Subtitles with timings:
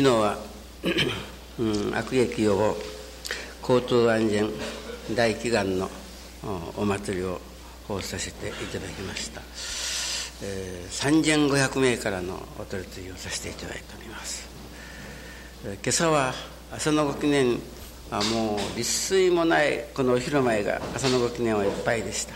[0.00, 0.38] 昨日は、
[1.58, 2.74] うん、悪劇予防
[3.60, 4.48] 交通安全
[5.14, 5.90] 大祈願の
[6.78, 7.38] お祭りを
[7.86, 9.42] 奉させていただきました、
[10.42, 14.48] えー、3500名からのお取り次ぎをさせていただいております、
[15.66, 16.32] えー、今朝は
[16.72, 17.58] 朝のご記念
[18.10, 22.34] あもう立水もないこのお昼前が朝のご記念はいっぱいでした。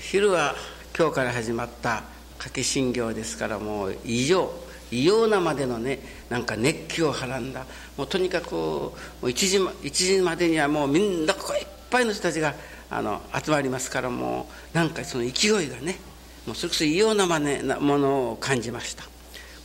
[0.00, 0.54] 昼は
[0.96, 2.04] 今日から始まった
[2.34, 4.65] 掛け信行ですからもう異常。
[4.90, 7.66] 異様なまでのねなんか熱気をはらんだ。
[7.96, 12.54] もうとにかくもう1時 ,1 時までにはもうみんなこういっぱいの人たちが
[12.90, 15.98] あの集まりますからもうなんかその勢いがね
[16.46, 19.04] もうそれこそ異様なまねなものを感じました。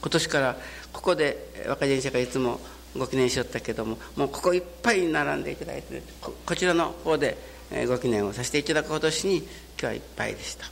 [0.02, 0.58] 今年から
[0.92, 2.60] ここで若人者がいつも
[2.98, 6.02] ご記念しよったけどももうここいっぱい並んでいただいて
[6.46, 7.38] こちらの方で
[7.88, 10.66] ご記念をさせていただく年に今日はいっぱいでした。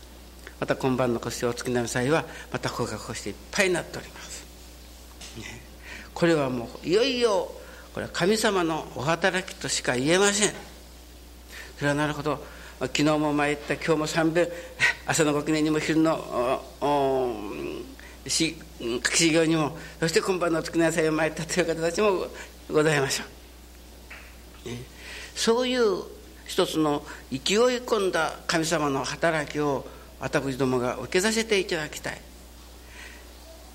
[0.59, 4.38] また今晩の腰をお月並み際はまたここがこうしていっぱいになっております、
[6.13, 7.51] これはもういよいよ
[7.93, 10.49] これは神様のお働きとしか言えません。
[11.77, 12.43] それはなるほど。
[12.79, 14.47] 昨日も参った今日も三遍
[15.05, 16.61] 朝のご記念にも昼の
[18.25, 18.55] し
[19.13, 22.27] 修行にもそして今晩のお月の祭を参ったという方たちも
[22.71, 23.27] ございましょう、
[25.35, 26.03] そういう
[26.45, 27.37] 一つの勢い
[27.81, 29.85] 込んだ神様の働きを
[30.21, 32.21] 私どもが受けさせていただきたい。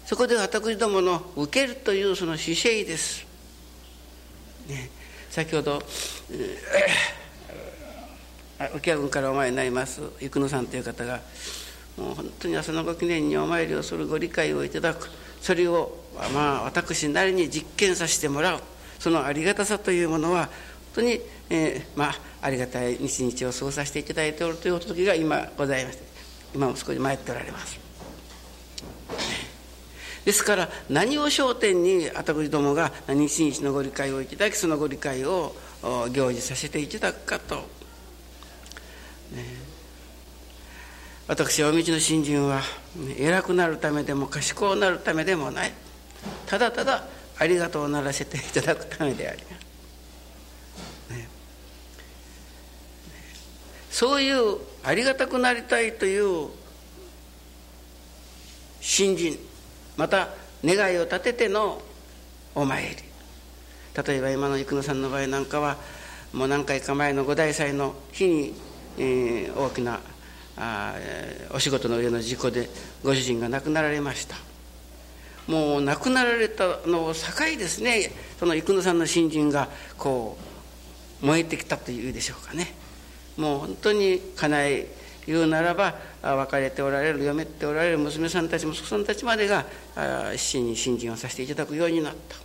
[0.07, 3.27] そこで私どもの受けるというその姿勢です、
[4.69, 4.91] ね、
[5.31, 5.83] 先ほど、
[8.59, 10.01] 浮谷君からお前になります。
[10.21, 11.21] 生野さんという方が
[11.97, 15.11] もう本当に朝のご記念にお参りをするご理解をいただく。
[15.41, 18.61] それをまあ私なりに実験させてもらう。
[18.99, 20.53] そのありがたさというものは本
[20.95, 26.05] 当に、えー、まあありがたい日々を過ごさせていただいておるという時が今ございまして
[26.55, 27.84] 今も少し参っておられます。
[30.25, 35.55] ですから何を焦点に私どもが日々のご理解をいただきそのご理解を
[36.11, 37.63] 行事させていただくかと、ね、
[41.29, 42.63] 私はお道の新人は
[43.19, 45.73] 偉くなるためでも賢くなるためでもない。
[46.47, 47.07] ただただ
[47.39, 49.43] ありがとうをならせていただくためであり。
[49.43, 49.65] ます
[53.91, 56.49] そういうありがたくなりたいという
[58.81, 59.39] 信心
[59.97, 60.29] また
[60.65, 61.81] 願いを立てての
[62.55, 62.89] お参り。
[64.07, 65.77] 例えば今の生野さんの場合なんかは
[66.33, 68.55] もう何回か前の五大祭の日に、
[68.99, 70.01] えー、大きな
[70.57, 70.95] あ
[71.53, 72.69] お仕事の上の事故で
[73.03, 74.37] ご主人が亡くなられました。
[75.47, 77.21] もう亡くなられたのを境
[77.59, 78.11] ですね
[78.41, 79.69] その生野さんの信心が
[79.99, 80.39] こ
[81.23, 82.75] う燃えてきたというでしょうかね。
[83.37, 84.87] もう本当に家内
[85.27, 89.65] 言うならば別れておられる嫁っておられる娘さんたち息子さんたちまでが
[90.37, 92.37] 死に信心をさせていただくようになった。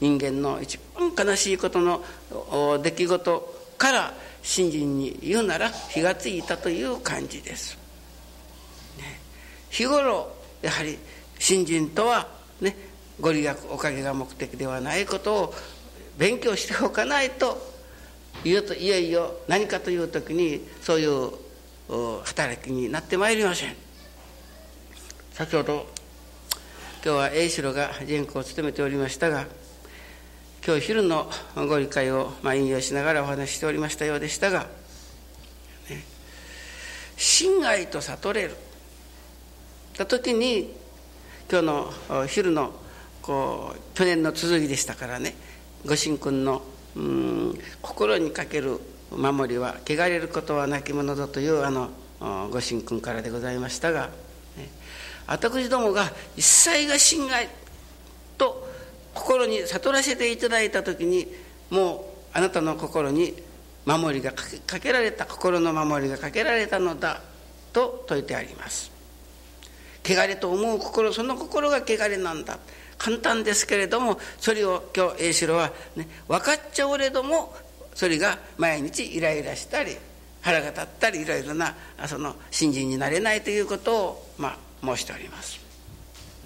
[0.00, 2.02] 人間の一番悲しいことの
[2.82, 7.76] 出来事から信心に言うなら火がついたという感じです、
[8.98, 9.20] ね、
[9.68, 10.98] 日頃やはり
[11.38, 12.28] 信心とは
[12.60, 12.74] ね
[13.20, 15.54] ご利益おかげが目的ではないことを
[16.16, 17.58] 勉強しておかないと
[18.42, 21.30] いよいよいよ何かという時にそういう
[22.24, 23.74] 働きになってまいりません。
[25.32, 25.86] 先ほど
[27.02, 29.46] 今日は栄四郎が全校を務めておりましたが
[30.64, 34.66] 今日昼のご理解をまあ引用しながらお話ししておりましたようでしたが、
[35.88, 36.04] ね、
[37.16, 38.56] 心外と悟れる。
[39.96, 40.74] た時に
[41.50, 41.92] 今日の
[42.26, 42.72] 昼の
[43.22, 45.34] こう去年の続きでしたからね
[45.86, 46.62] ご神君の
[47.82, 48.78] 心にかける
[49.10, 51.90] 守りは汚れることはなきものだというあの
[52.50, 54.10] ご神君からでございましたが、
[54.56, 54.68] ね、
[55.26, 57.48] 私どもが一切が侵害
[58.38, 58.68] と
[59.14, 61.26] 心に悟らせていただいた時に
[61.70, 62.00] もう
[62.32, 63.34] あなたの心に
[63.84, 67.20] 守りがかけられた心の守りがかけられたのだ
[67.72, 68.90] と説いてあります。
[70.04, 72.58] 汚れと思う心その心が汚れなんだ。
[72.98, 77.54] 簡単ですけれどもそれを今日栄四郎は、ね、分かっちゃおれども
[77.94, 79.96] それが毎日イライラしたり
[80.40, 81.74] 腹が立ったりいろいろな
[82.06, 85.60] その信心になれないということを、まあ、申しております。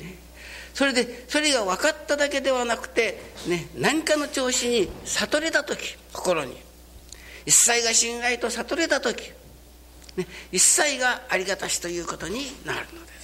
[0.00, 0.16] ね、
[0.74, 6.56] それでそれが分かっただけではなくて、ね、何かの調子に悟れた時心に
[7.46, 9.32] 一切が信頼と悟れた時、
[10.16, 13.23] ね、一切がありがたしということになるのです。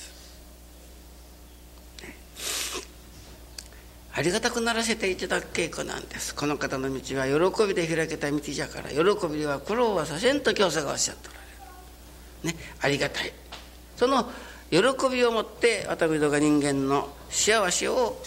[4.20, 6.34] ありがたくならせていただく稽古なんです。
[6.34, 11.38] この方の道は喜びで開けた道じゃから喜びでは苦労はさせんと教祖がおっしゃっておら
[12.50, 12.58] れる。
[12.58, 13.32] ねありがたい。
[13.96, 14.30] その
[14.70, 14.78] 喜
[15.10, 18.20] びをもって私どが人間の幸せを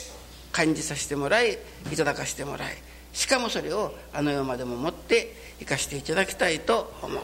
[0.51, 1.60] 感じさせてもらい
[1.92, 2.75] いただかせてもらい
[3.13, 7.22] しかもそれをあの世までも持って生かしていただきたいと思う。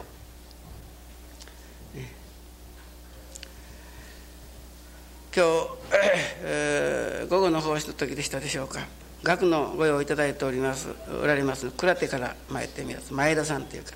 [5.35, 5.69] 今日、
[6.41, 8.87] えー、午後の奉仕の時でしたでしょうか。
[9.23, 10.87] 学のご用意いただいております
[11.21, 13.13] おられます倉手から参ってみます。
[13.13, 13.95] 前田さんという方が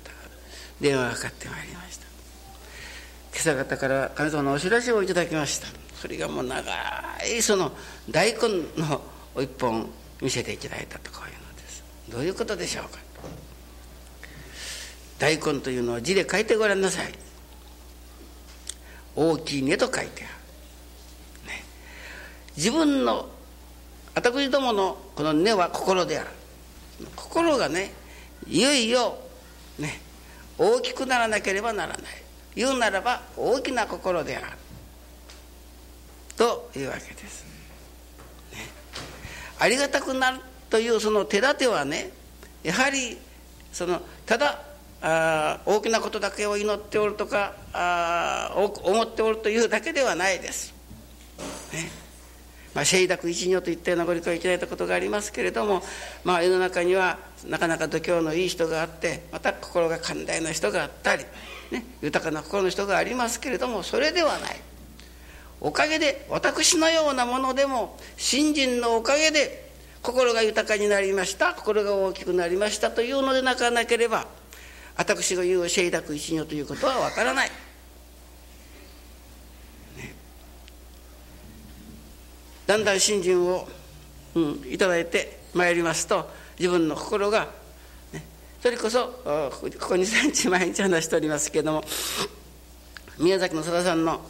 [0.80, 2.06] 電話がかかってまいりました。
[3.32, 5.66] 今朝方から神様のお知らせをいただきました。
[5.96, 6.72] それがもう長
[7.26, 7.72] いその
[8.08, 8.40] 大根
[8.80, 9.02] の
[9.36, 9.90] 一本
[10.20, 11.84] 見せていただいたとこういうのです。
[12.10, 13.00] どういうことでしょうか。
[15.18, 17.12] 大根というのは字で書いてごらんなさい。
[19.16, 20.43] 大きい根と書いてある。
[22.56, 23.28] 自分の
[24.14, 26.30] 私どものこの根は心である。
[27.16, 27.92] 心がね
[28.46, 29.18] いよいよ
[29.78, 30.00] ね
[30.56, 32.02] 大きくならなければならない。
[32.54, 34.46] 言うならば大きな心である。
[36.36, 37.44] というわけです、
[38.52, 38.58] ね、
[39.58, 42.10] ありがたくなるというその手立てはね
[42.64, 43.18] やはり
[43.72, 44.62] そのただ
[45.00, 50.74] あ大きなことだけを祈っておるとかあ思っておるというだけではないです。
[51.72, 52.03] ね。
[52.74, 55.82] まあ、シェイダク一女といったようなご理解をいただいたことがありますけれども、
[56.24, 61.24] まあ、世の中にはなかなか度胸のいい人があってまた心が寛大な人があったり、
[61.70, 64.60] ね、豊かな心の人がありますけれどもそれではない
[65.60, 69.70] おかげで私のようなものでも信心のおかげで
[70.02, 74.26] 心が豊かになりました心が大きくなりましたというのでなかなければ
[74.96, 77.50] 私が言うシェイダク一女ということはわからない。
[82.66, 83.68] だんだん信心を、
[84.34, 86.28] うん、いただいてまいりますと
[86.58, 87.48] 自分の心が、
[88.12, 88.22] ね、
[88.60, 91.84] それこそここ23日毎日話しておりますけれども
[93.18, 94.20] 宮崎の佐田さんの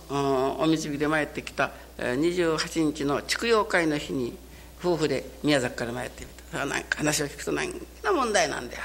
[0.58, 4.36] お導きで参ってきた28日の畜養会の日に
[4.80, 6.34] 夫婦で宮崎から参ってみた。
[6.66, 7.72] なんか話を聞くと何
[8.02, 8.82] な問題なんだよ。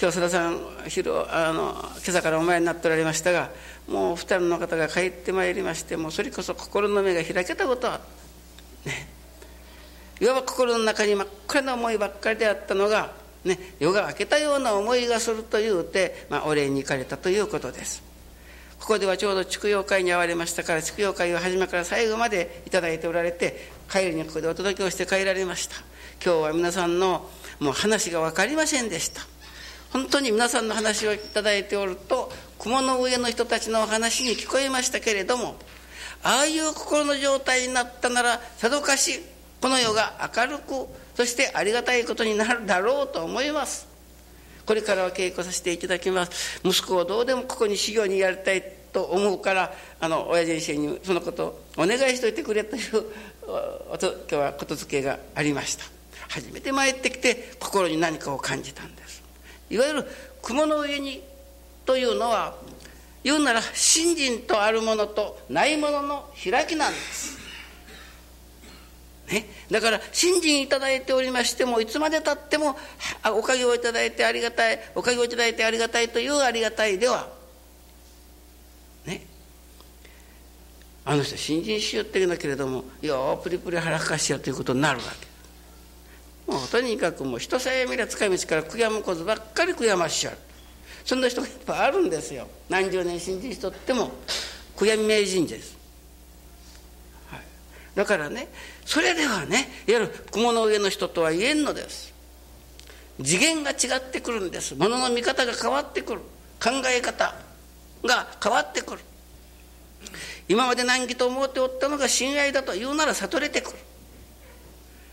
[0.00, 0.58] 今日須田さん
[0.88, 3.50] 昼あの今朝からお前になっておられましたが
[3.88, 8.00] もう二人の方が帰ってまいりましてもうそれこそ心の目が開けたことは
[8.84, 9.08] ね。
[10.20, 13.12] いわば心の中に真っ暗な思いばっかりであったのが、
[13.44, 18.02] ね、夜が明けたような思いがするというて、まあ、お礼に行かれたということです。
[18.80, 25.76] ここではちょうど畜養会に会われましたから畜養会を初めから最後まで頂いておられて帰りにここでお届けをして帰られました。
[26.24, 27.28] 今日は皆さんの
[27.60, 29.22] もう話が分かりませんでした。
[29.92, 35.56] 本当に皆さんの話をいただいておると雲の上の人たちのお話に聞こえましたけれども
[36.22, 39.20] ああいう心の状態になったならさぞかし
[39.60, 43.88] この世が明るくそしてありがたいことになるだろうと思います。
[44.66, 46.60] これからは稽古させていただきます。
[46.62, 48.62] 息子をどうでもここに修行にやりたい
[48.92, 53.04] と思うからあの親先生にそのことをお願いしといてくれという
[53.48, 53.98] 今
[54.28, 55.84] 日はことづけがありました。
[56.28, 59.07] 初めて参ってきて心に何かを感じたんです。
[59.70, 60.04] いわゆる
[60.42, 61.22] 雲の上に
[61.84, 62.54] というのは
[63.24, 67.38] 言うなら信心とあるものとないものの開きなんです。
[69.30, 72.78] ね、だから信心いただいておりましてもいつまでたっても
[73.30, 77.28] おかげをいいてありがたいおかげをいいてありがたいというありがたいでは
[79.04, 79.26] ね？
[81.04, 85.26] あの人信心しよってるんだけれどもよプリプリ腹かしようということになるわけ。
[86.70, 90.38] とにかくもう人さえ見りゃ使い道から悔やむことばっかり悔やましちゃう。
[91.04, 92.46] そんな人がいっぱいあるんですよ。
[92.68, 94.10] 何十年信じる人っても
[94.76, 95.76] 悔やみ名人です、
[97.28, 97.40] はい、
[97.94, 98.48] だからね
[98.84, 102.12] それではねいわゆる雲の上の人とは言えんのです。
[103.22, 104.74] 次元が違ってくるんです。
[104.76, 106.20] ものの見方が変わってくる。
[106.62, 107.34] 考え方
[108.04, 109.00] が変わってくる。
[110.48, 113.78] 今まで難儀と思っておったのが親愛だと言うなら悟れてくる。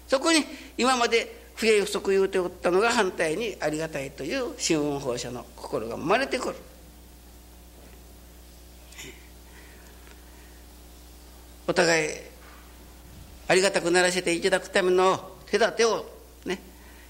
[0.08, 0.46] そこに
[0.78, 6.56] 今まで不平不足言うておったのが反対にありがたいという新聞放射の心が生まれてくる。
[11.68, 12.10] お互い
[13.48, 16.06] ありがたくならせていただくための手立てを
[16.46, 16.60] ね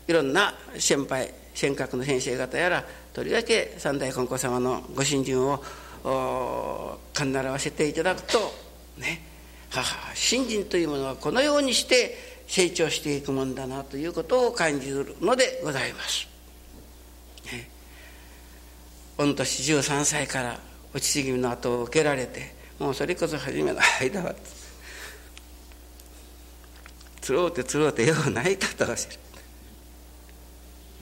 [0.08, 5.64] いろんな先輩尖閣の先生方やらとりわけ三代金光様のご信心を
[7.14, 8.38] かんならわせていただくと
[8.98, 9.22] ね
[9.70, 16.28] 母信心というものはこのようにして成長していくもんだなということを感じるのでございます。
[17.52, 17.70] ね、
[19.18, 20.60] 御年13歳から
[20.94, 24.36] お父君の後を受けられてもうそれこそ初めの間は
[27.22, 29.18] つろうてつろうてよう泣いたとおっしゃる。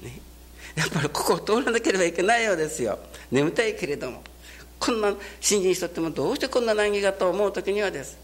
[0.07, 0.21] ね、
[0.75, 2.99] やっぱりここを通らなければいけないようですよ。
[3.31, 4.23] 眠たいけれども。
[4.79, 8.17] こんな信心しとってもどうしてこんな難儀がと思う時にはです。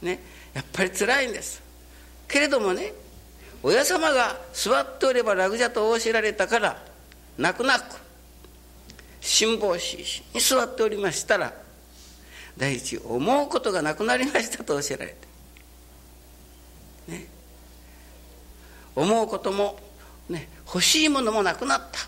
[0.00, 0.18] ね。
[0.54, 1.65] やっぱり辛いんです。
[2.28, 2.92] けれどもね
[3.62, 6.82] 親様が座っておれば楽じゃと仰せられたから
[7.38, 8.00] 泣く泣く
[9.20, 11.52] 辛抱しに座っておりましたら
[12.56, 15.14] 第一思うことがなくなりましたと教えられ
[17.06, 17.26] て、ね、
[18.94, 19.78] 思うことも、
[20.28, 21.98] ね、欲しいものもなくなった。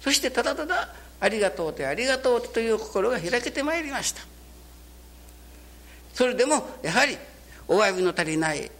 [0.00, 4.20] そしてただただありがとうてありがとうてという心が開けてまいりました。
[6.12, 7.16] それでもやはり
[7.66, 8.70] お詫びの足りない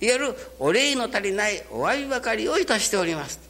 [0.00, 3.48] いわゆるお礼の足りないお詫びばかりをいたしております。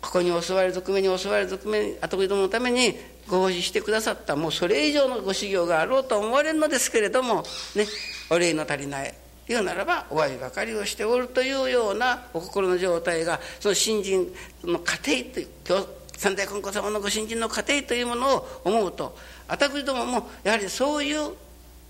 [0.00, 2.94] ここに襲われる賊目に襲われる賊目に後どものために
[3.28, 7.42] ご奉仕してくださったもうそれ以上のご修行があろうと思われるのですけれども
[7.74, 7.86] ね
[8.30, 9.14] お礼の足りない
[9.46, 19.16] 言うならばお詫びばかりをしておるというようなお心の状態がその新人の過程という今日三代金光様のご新人の過程というものを思うと
[19.46, 21.32] 私どももやはりそういう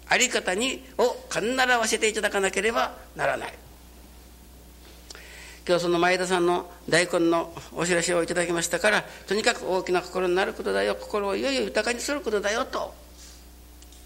[0.08, 3.54] あり方にを必ずわせていただかなければならない。
[5.66, 12.94] 今日その前田さんの大根のお知らせをいただきましたからとにかく大きな心になることだよ心をいよいよ豊かにすることだよと。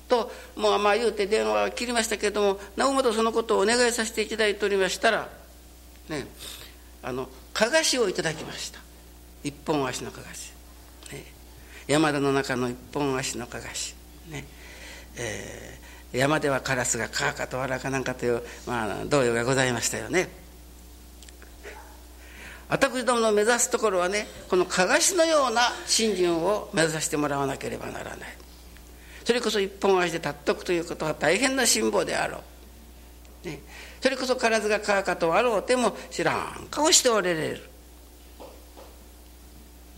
[0.08, 5.28] ともうあまあ言うて電話を切りましたけれどもなおまとそのことをお願いさせていただいておりましたら
[6.10, 6.26] ね
[7.02, 8.80] あのかがしをいただきました
[9.42, 10.52] 一本足のかがし、
[11.12, 11.24] ね、
[11.86, 13.94] 山田の中の一本足のかがし
[14.28, 14.44] ね
[15.16, 15.78] え、
[16.12, 20.28] 山ではカラスがカーカとわらかなんかという、まあ、童謡がございましたよね。
[22.68, 28.42] 私どもの目指すところはねこのかがしのような信心を目指してもらわなければならない。
[29.24, 32.40] それこそ一本足で立っとくということは大変な辛抱であろ
[33.44, 33.60] う、ね、
[34.00, 37.62] それこそ体がかかとあろうても知らん顔しておれれる、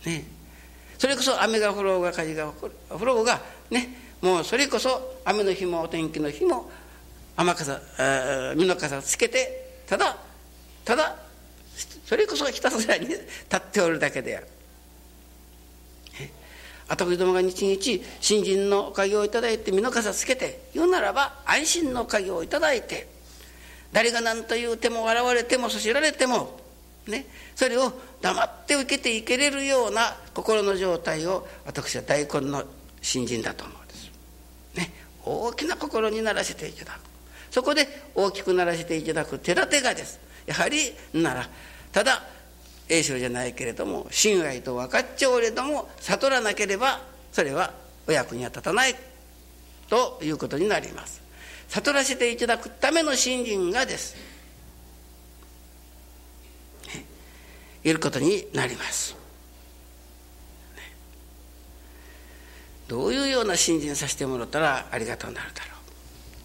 [0.05, 0.25] ね、
[0.97, 2.53] それこそ雨が降ろうが火が
[2.89, 3.41] 降ろうが
[3.71, 6.71] ねもうそれこそ雨の日もお天気の日も
[7.37, 7.79] 雨傘
[8.55, 10.17] 身の傘つけてただ
[10.83, 11.15] ただ
[12.05, 13.19] それこそひたすらに立
[13.55, 14.47] っておるだけである。
[16.87, 23.07] 私どもが日々新人のおかげをいただいて身の傘つけて言うならば安心のおかげをいただいて
[23.91, 26.59] 誰が何と言うても笑われてもそしられても
[27.07, 27.91] ねそれを
[28.21, 32.63] 黙って受けていけれるような心の状態を私は大根の
[33.01, 33.84] 新人だと思う。
[35.25, 36.99] 大きな心にならせていただく。
[37.51, 39.39] そこで大きくならせていただく。
[39.39, 40.19] 手立てがです。
[40.45, 41.49] やはりなら
[41.91, 42.23] ただ
[42.87, 47.01] 栄翔じゃないけれども親愛と分かっちゃおれども悟らなければ
[47.31, 47.73] それは
[48.07, 48.95] お役には立たない
[49.89, 51.21] ということになります。
[51.69, 54.15] 悟らせていただくための信心がです、
[57.83, 59.15] いることになります、
[62.87, 65.69] どういうような信心させてもらったらありがとうになるだろ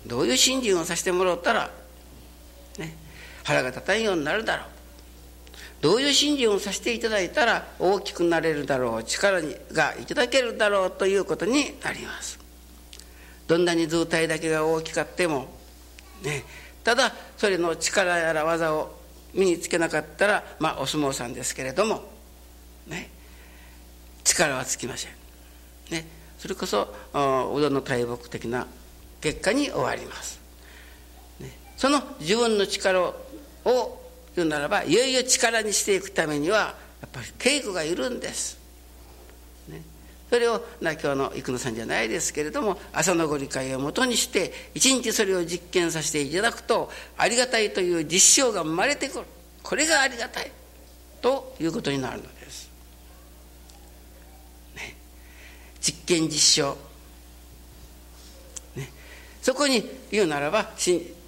[0.06, 0.09] う。
[0.09, 1.70] どういう信心をさせてもらったら
[2.78, 2.97] ね
[3.44, 4.66] 腹が立たんようになるだろう。
[5.82, 9.04] どういう信心をさせていただいたら大きくなれるだろう。
[9.04, 9.40] 力
[9.73, 12.38] がいただけるだろうということになります。
[13.47, 15.49] どんなに図体だけが大きかっても
[16.23, 16.44] ね
[16.85, 18.94] ただそれの力やら技を
[19.35, 22.04] 身につけなかったらまあお相撲さんですけれども
[22.87, 23.11] ね
[24.23, 25.12] 力はつきません。
[25.90, 28.66] ねそれこそうどんの大木的な
[29.20, 30.40] 結果に終わります、
[31.38, 33.14] ね、その自分の力を
[34.35, 38.59] 言うならばいよいよ力にしていくためにはやっぱり稽古がいるんです。
[39.68, 39.82] ね、
[40.30, 49.26] それをな今日の生野さんじゃないですけれども朝のご理解をもとにして一日それを実験させていただくとありがたいという実証が生まれてくる。
[49.62, 50.50] これがありがたい。
[51.20, 52.50] ということになるので。
[52.50, 52.70] す。
[54.75, 54.97] ね、
[55.80, 56.76] 実験実証、
[58.76, 58.90] ね、
[59.42, 60.70] そこに言うならば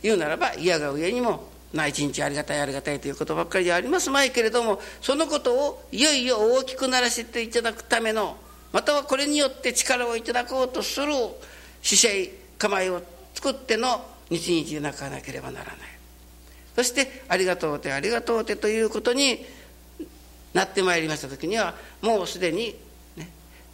[0.02, 4.10] 言うならば嫌が上にもな一日ありがたいありがたいということばっかりではあります。
[4.10, 8.36] まいけれどもそのことをいよいよ大きくならせていただくための
[8.72, 11.12] またはこれによって力をいただこうとする
[11.82, 13.02] 姿勢構えを
[13.34, 15.76] 作っての日々でなかなければならない。
[16.76, 19.44] そしてありがとうてありがとうてということに
[20.54, 22.76] なってまいりました時にはもうすでに、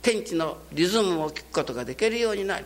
[0.03, 2.65] 天地のリズムを聞くことができるようになり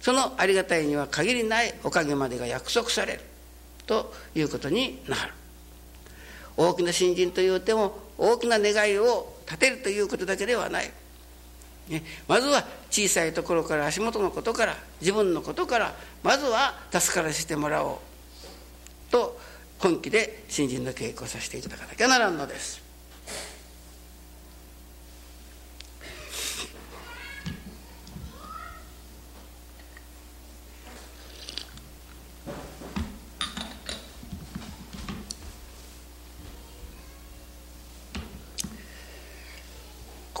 [0.00, 3.20] そのありがたいには限りないおかげまでが約束される
[3.86, 5.32] ということになる。
[6.56, 10.90] 大きな信心というても大きな願いを立てるということだけではない、
[11.88, 17.98] ね、まずは小さいところから足元のことから自分のことからまずは助からせてもらおう
[19.10, 19.38] と
[19.78, 22.83] 本気で信心の稽古をさせていただかなきゃならんのです。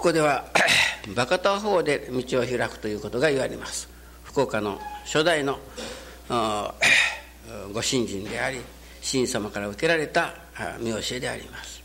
[0.04, 0.44] こでは
[1.16, 3.88] バカタ法で道を開くということが言われます。
[4.22, 5.58] 福岡の初代の
[7.72, 8.60] ご信心であり
[9.02, 10.34] 神様から受けられた
[10.78, 11.82] 見教えであります。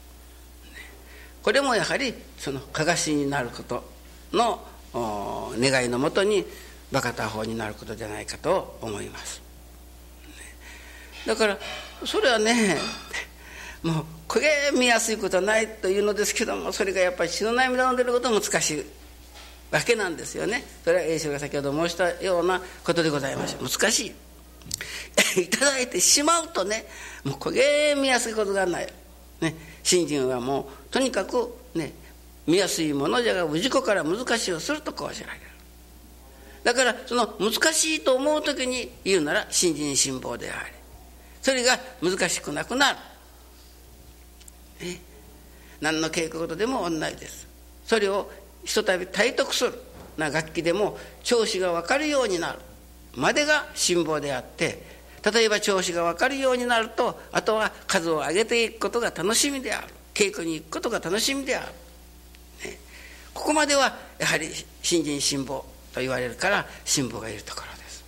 [1.42, 3.90] これもやはりそのかがしになること
[4.34, 4.68] の
[5.58, 6.46] 願いのもとに
[6.92, 9.42] バカタ法になることじゃないかと思います。
[11.26, 11.58] だから
[12.06, 12.78] それはね
[13.84, 18.86] もうこれ見やすいことはないというのですけどもそれがやっぱり血の涙を出ることは難しい
[19.72, 20.64] わけなんですよね。
[20.84, 24.14] それは栄翔が先ほど申したようなことでございましょう難しい。
[25.42, 26.86] いただいてしまうとね
[27.24, 28.94] もうこれ見やすいことがない、
[29.42, 31.94] ね、信心はもうとにかくね
[32.46, 35.42] 見やすいものじゃが氏子から難しいをするとこうしられる。
[36.64, 40.72] だからその難しいと思う時に言うなら信心辛抱であり
[41.42, 42.98] それが難しくなくなる、
[44.82, 45.02] ね、
[45.82, 47.48] 何の稽古事でも同じです。
[47.86, 48.30] それを
[48.64, 49.74] ひとたび体得する。
[50.18, 52.60] な楽器でも調子が分かるようになる。
[53.16, 54.84] までが辛抱であって
[55.34, 59.88] 例えば調子が分かるようになるとあとは数を上げていくことが楽しみである。
[60.14, 61.68] 稽古に行くことが楽しみである、
[62.70, 62.78] ね、
[63.34, 64.50] ここまではやはり
[64.82, 65.62] 新人辛抱
[65.94, 68.04] と言われるから辛抱がいるところです、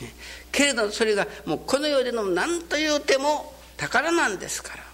[0.00, 0.14] ね、
[0.52, 4.84] けれどそれがもうこの世での何というても宝なんですから、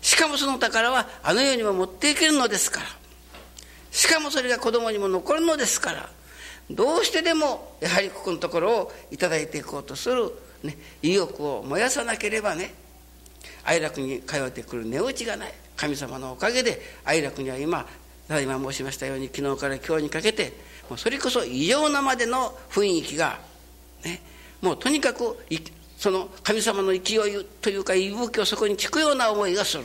[0.00, 2.86] しかもその宝はあの世にも持っていけるのですから。
[3.90, 6.10] しかもそれが子供にも残るのですから。
[6.70, 10.32] どうしてでもやはりここのところを頂いていこうとする、
[10.64, 12.74] ね、意欲を燃やさなければね。
[13.64, 15.54] 愛楽に通ってくる値打ちがない。
[15.76, 17.86] 神様のおかげで愛楽には今
[18.28, 20.52] ただ今申しましたように昨日から今日にかけて
[20.88, 23.38] もうそれこそ異常なまでの雰囲気が、
[24.04, 24.20] ね、
[24.60, 25.36] もうとにかく
[25.96, 29.84] その神様の勢いというか息吹をそこに聞くような思いがする。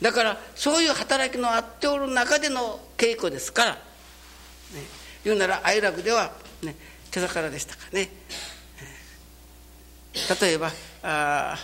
[0.00, 3.78] だからそういう働きのあっておる中での稽古ですから、ね、
[5.24, 6.74] 言うなら哀楽では、ね、
[7.14, 8.08] 今朝からでしたかね。
[10.40, 10.70] 例えば
[11.02, 11.56] あ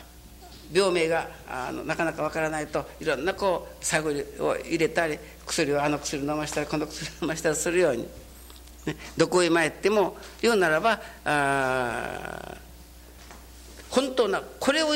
[0.73, 8.03] 病名があのなかなかわからないといろんなこう探りを入れたり薬をあの薬飲ましたらこの薬飲ましたらするように、
[8.85, 12.66] ね、どこへ参っても言うならばああ
[13.97, 14.89] 本当なこれを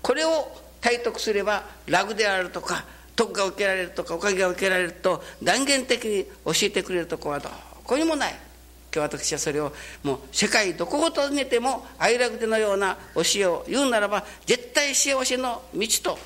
[0.00, 7.50] これを体得すれば楽であるとか徳が受けられるとかおかげが受けられると断言的に教えてくれるとこはど
[7.84, 8.34] こにもない。
[8.94, 16.18] 今日私はそれをもう世界どこを訪ねても愛楽でのような教えを言うならば絶対幸せの道と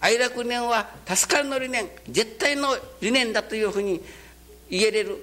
[0.00, 2.68] 愛楽念は助かるの理念絶対の
[3.02, 4.00] 理念だというふうに
[4.70, 5.22] 言えれる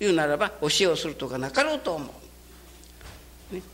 [0.00, 2.25] 言うならば教えをするとかなかろうと思う。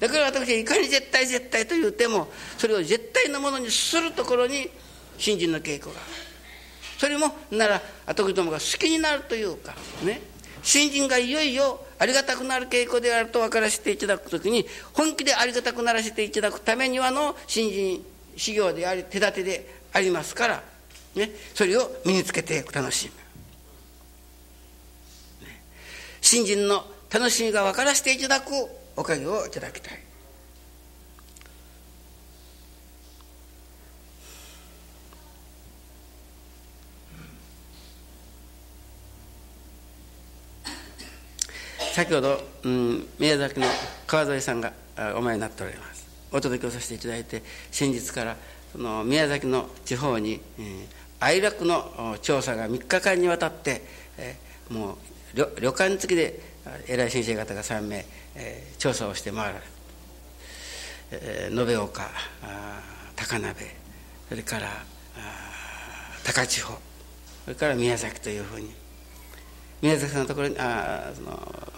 [0.00, 4.68] だから私はいかに絶対絶対と言うてもそれを絶対のものにするところに
[5.16, 6.00] 信心の稽古が
[6.98, 10.32] それもなら後どもが好きになるというかね。
[10.62, 18.04] 新人がいよいよありがたくなる傾向であると分からせていただくときに本気でありがたくならせていただくためにはの新人
[18.36, 20.62] 修行であり手立てでありますから、
[21.14, 23.10] ね、それを身につけていく楽し
[25.42, 25.60] み、ね、
[26.20, 28.52] 新人の楽しみが分からせていただく
[28.96, 29.98] おかげをいただきたい。
[41.92, 43.66] 先ほど、うん、宮崎の
[44.06, 44.72] 川添さんが
[45.14, 46.08] お前になっておられます。
[46.32, 48.36] お届けをさせていただいて先日から
[48.72, 50.86] その宮崎の地方に、えー、
[51.20, 53.82] 愛楽の調査が3日間にわたって、
[54.16, 54.96] えー、もう
[55.34, 56.40] 旅旅館付きで
[56.86, 58.04] 偉い先生方が3名、
[58.36, 59.62] えー、調査をして回られる、
[61.12, 62.10] えー、延岡
[63.16, 63.74] 高鍋
[64.28, 64.68] それから
[66.24, 66.78] 高千穂
[67.44, 68.72] それから宮崎というふうに
[69.80, 71.68] 宮崎さんのところにあその、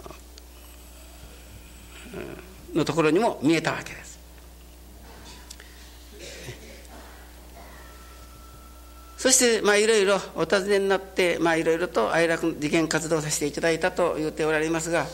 [2.75, 4.14] のところにも見えたわけです。
[9.25, 15.07] そしてまあいろいろお尋ねになってまあいろいろと愛楽事件活動させていただいたと言っておられますが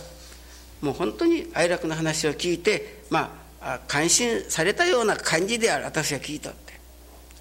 [0.80, 6.72] もう本当に愛楽の話を聞いてまあ感心されたような感じである私が聞いとって。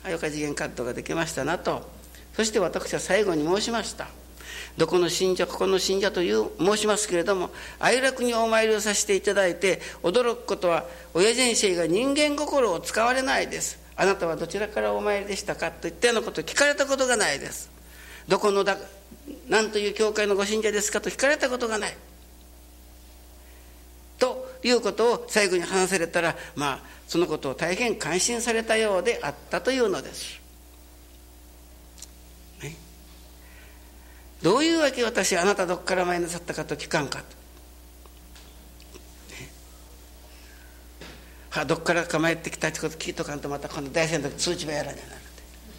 [0.03, 1.89] あよか事件活動ができましたなと。
[2.36, 4.08] そして私は最後に申しました。
[4.77, 13.88] どこの信者ここの信者という申しますけれども哀楽にお参りをさせていただいて驚くことは親先生が人間心を使われないです。
[13.99, 17.69] あなたはどちらからお参りでしたかといったようなことを聞かれたことがないです。
[18.29, 18.77] どこのだ
[19.49, 21.97] 何という教会のご信者ですかと聞かれたことがない。
[24.17, 30.39] ということを最後に話されたらまあそのことを大変感心されたようであったというのです。
[32.63, 32.77] ね。
[34.41, 37.25] どういうわけ私あなたどこから前なさったかと聞かんかと、
[39.35, 39.49] ね、
[41.01, 45.21] はどっから構えてきたってこと聞いとかんとまた今度大戦の時通知ばやらにゃなる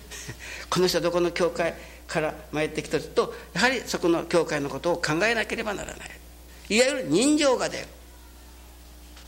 [0.68, 1.74] この人はどこの教会
[2.06, 6.10] から参ってきたとやはりそこの教会のことを考えなければならない。
[6.70, 7.86] いわゆる人情が出る、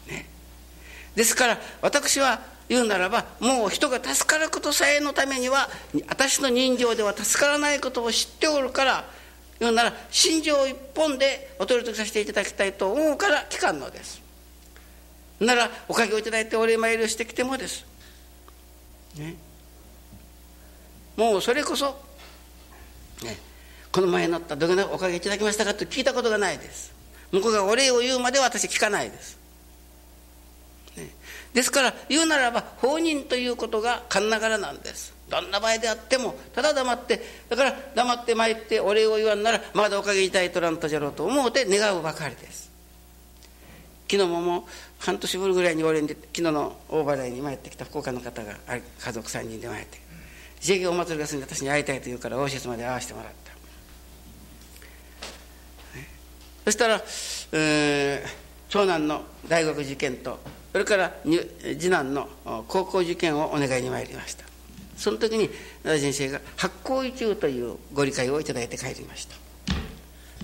[0.09, 0.26] ね、
[1.16, 5.68] ですから私は言うならばもう人が助かることさえのためには
[6.09, 9.05] 私の人情では助からないことを知っておるから
[9.59, 14.21] 言うなら心情一本でお取りさせていただきたいと思うから聞かんのです。
[15.46, 17.85] ならおかげをいただいてお礼参りをしてきてもです、
[19.16, 19.35] ね、
[21.16, 21.87] もうそれこそ、
[23.24, 23.37] ね、
[23.90, 26.92] この前乗ったどげなおかげいただきましたかと聞いたことがないです。
[27.31, 29.38] 向こうがお礼を言うまで私聞かないです。
[31.55, 35.14] ですから言うならば放任ということが勘ながらなんです。
[35.33, 42.62] どんな場合であってもただ黙ってだから黙って参ってお礼を言わんならまだおかげいたいとらんとじゃろうと思うて願うばかりです
[44.12, 44.62] 昨日ももう
[44.98, 48.59] 半年ぶりぐらいに俺に昨日の大払いに参ってきた福岡の方が
[48.98, 49.98] 家族3人で参って
[50.61, 53.53] 自営お祭りが済んで私に会いたいと言うから応接まで会わせてもらった、
[56.66, 57.03] そしたら、
[57.53, 58.29] えー、
[58.68, 60.40] 長男の大学受験と
[60.72, 62.29] それから次男の
[62.68, 64.44] 高校受験をお願いに参りました。
[64.98, 65.48] その時に
[65.83, 69.41] 大先生が発行一中というご理解をいただいて帰りました。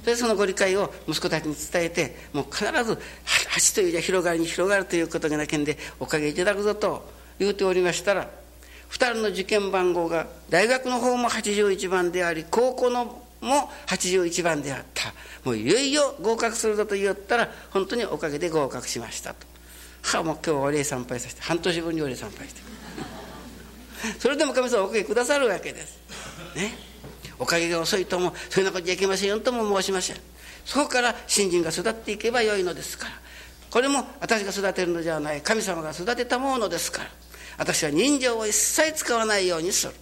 [0.09, 8.29] でそのご理解を息子たちに伝えてもう必ず橋というじゃ広がりに広がるということがなけんでおかげいただくぞと言うておりましたら
[8.91, 15.13] 2人の受験番号が大学の方も81番であり高校のも81番であった。
[15.45, 19.47] もういよいよ合格するぞと言ったら本当におかげで合格しましたと。
[20.03, 22.61] はあもう今日はお礼参拝させて半年分にお礼参拝して。
[24.19, 25.99] それでも神様おかげくださるわけです。
[26.57, 26.88] ね。
[27.39, 30.17] おかげが遅いともそういうようなことじゃいけませんよとも申しません。
[30.65, 33.13] そこから新人が育っていけばよいのですから。
[33.71, 37.11] これも私が育てるのではない神様が育てたものですから。
[37.59, 39.95] 私は人情を一切使わないようにする。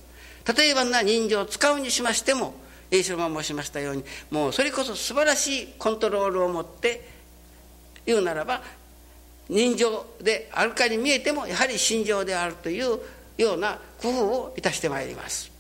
[0.57, 2.55] 例えばな人情を使うにしましても
[2.91, 7.09] 栄翔も申しましたようにもうそれこそ素晴らしいコントロールを持って
[8.05, 8.63] 言うならば
[9.49, 13.01] 人情であるかに見えてもやはり心情であるという
[13.39, 15.51] ような工夫をいたしてまいります、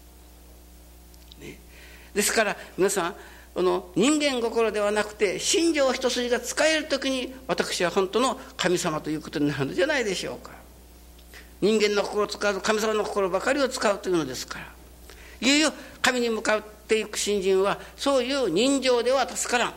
[2.16, 3.14] ですから皆さん
[3.54, 10.52] この人間心ではなくて心情一筋が使える時に私は本当の神様ということになるのじゃないでしょうか。
[11.60, 14.66] 人間の心を使う神様の心ばかりを使うというのですから。
[15.40, 19.74] いよいよ神に向かっていく信心はそういう人情では助からん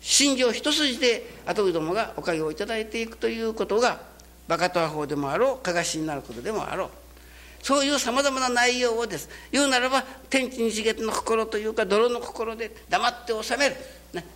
[0.00, 4.00] 信条一筋で後どもがおかげをいただいていくということが
[4.46, 6.90] バカとアホでもあろうかがしになることでもあろう。
[7.62, 13.76] そういうさまざまな内容をです言うならば天地日月の心というか泥の心で黙って収める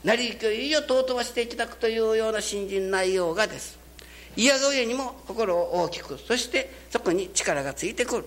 [0.04, 3.78] 成り行きをいよ尊ばしていただくというような新人内容がです
[4.36, 8.24] 嫌が上にも心を大きくそしてそこに力がついてくる、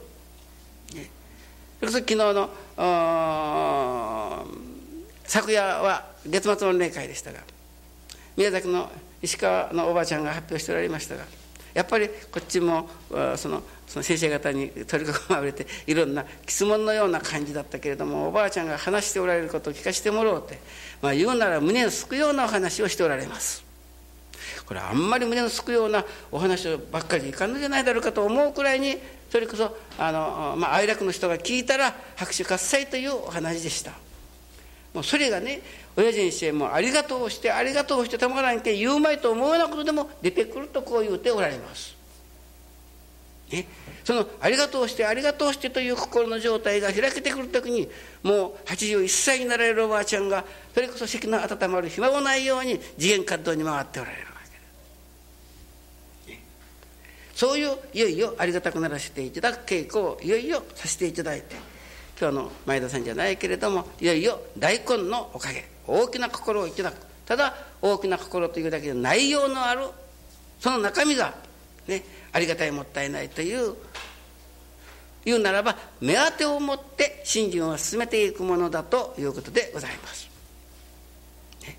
[0.95, 1.09] ね、
[1.79, 2.49] それこそ昨日の
[5.25, 7.39] 昨夜は月末の礼会でしたが
[8.35, 8.89] 宮崎の
[9.21, 11.23] 石川のおばあちゃんが発表しておられましたが
[11.77, 12.89] やっぱりこっちも
[13.35, 20.59] そのその先生方に取り囲まれていろんな質問のような感じだったけれどもおばあちゃんが話しておられることを聞かせてもらおうって、
[21.03, 23.63] まあ、言うなら胸をすくようなお話をしておられます。
[24.65, 28.97] これあんまり胸をすくようなお話ばっかりいかんのじゃないだろうかと思うくらいに
[29.29, 34.06] それこそあの、まあ、愛楽の人が聞いたら拍手喝采というお話でした。
[34.93, 35.61] もうそれがね
[35.95, 41.97] 親先生もありがとうしてありがとうしてたまらんけ言うまいと思うようなことでも出てくるとこう言うておられます。
[43.51, 43.65] ね、
[44.03, 47.89] そのありがとうしてありがとうしてという心の状態が開けてくる時に
[48.21, 54.33] もう81歳になられるおばあちゃんがそれこそ席の温まる暇もないように次元活動に回っておられるわ
[56.25, 56.37] けです。
[56.37, 56.43] ね、
[57.33, 61.55] そういういよいよありがたくならせていただく稽古をいよいよさせていただいて
[62.19, 69.81] 今日の前田さんじゃないけれどもいよいよ大根のおかげ大きな心をいただくただ大きな心というだけで内容のある
[70.59, 71.35] その中身が
[71.87, 73.75] ねありがたいもったいないという
[75.25, 80.29] 言うならば目当てを持って信心を進めていくものだということでございます。
[81.63, 81.77] ね、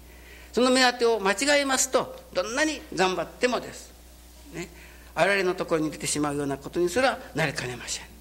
[0.52, 3.90] その目当てを間違えますとどんなに頑張ってもです、
[4.52, 4.68] ね、
[5.14, 8.17] あられのところに出てしまうようなことにすらなりかねません。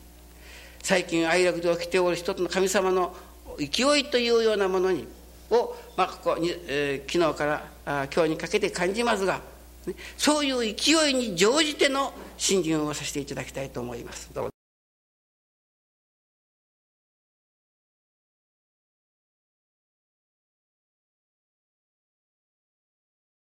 [0.81, 3.15] 最近愛楽で起きておる一つの神様の
[3.57, 5.07] 勢いというようなものに
[5.49, 9.41] を、まあ、ここに、えー、昨日からあ今日にかけて感じますが、
[9.85, 14.29] ね、そういう勢いに乗じての信心をさせていただきたいと思います。
[14.33, 14.56] どう